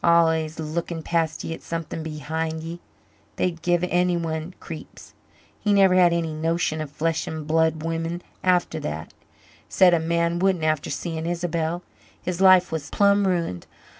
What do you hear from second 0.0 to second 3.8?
Al'ays looking past ye at something behind ye. They'd